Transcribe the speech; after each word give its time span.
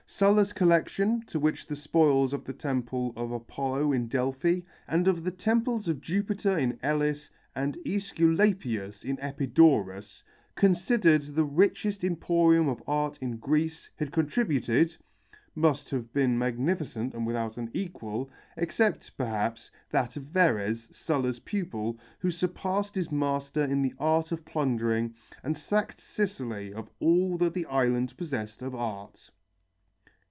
Sulla's 0.13 0.51
collection 0.51 1.21
to 1.27 1.39
which 1.39 1.65
the 1.65 1.75
spoils 1.75 2.33
of 2.33 2.43
the 2.43 2.51
temple 2.51 3.13
of 3.15 3.31
Apollo 3.31 3.93
in 3.93 4.09
Delphi 4.09 4.59
and 4.85 5.07
of 5.07 5.23
the 5.23 5.31
temples 5.31 5.87
of 5.87 6.01
Jupiter 6.01 6.57
in 6.57 6.77
Elis 6.83 7.31
and 7.55 7.77
Æsculapius 7.85 9.05
in 9.05 9.17
Epidaurus, 9.21 10.21
considered 10.53 11.21
the 11.21 11.45
richest 11.45 12.03
emporium 12.03 12.67
of 12.67 12.83
art 12.87 13.19
in 13.21 13.37
Greece, 13.37 13.89
had 13.95 14.11
contributed 14.11 14.97
must 15.55 15.89
have 15.91 16.11
been 16.11 16.37
magnificent 16.37 17.13
and 17.13 17.25
without 17.25 17.55
an 17.57 17.71
equal 17.73 18.29
except, 18.57 19.15
perhaps, 19.15 19.71
that 19.91 20.17
of 20.17 20.23
Verres, 20.25 20.89
Sulla's 20.91 21.39
pupil, 21.39 21.97
who 22.19 22.29
surpassed 22.31 22.95
his 22.95 23.13
master 23.13 23.63
in 23.63 23.81
the 23.81 23.93
art 23.97 24.33
of 24.33 24.43
plundering, 24.43 25.15
and 25.41 25.57
sacked 25.57 26.01
Sicily 26.01 26.73
of 26.73 26.89
all 26.99 27.37
the 27.37 27.65
island 27.67 28.17
possessed 28.17 28.61
of 28.61 28.75
art. 28.75 29.31